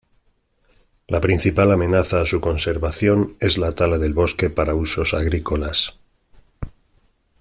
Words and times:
La 1.05 1.21
principal 1.21 1.71
amenaza 1.71 2.21
a 2.21 2.25
su 2.25 2.41
conservación 2.41 3.37
es 3.39 3.59
la 3.59 3.73
tala 3.73 3.99
del 3.99 4.15
bosque 4.15 4.49
para 4.49 4.73
usos 4.73 5.13
agrícolas. 5.13 5.95